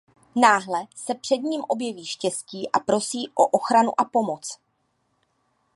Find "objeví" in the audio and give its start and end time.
1.67-2.05